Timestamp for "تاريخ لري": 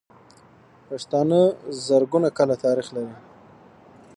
2.65-3.15